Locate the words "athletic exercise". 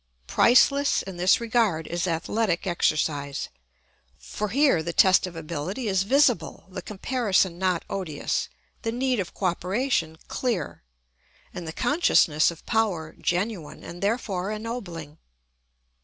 2.07-3.49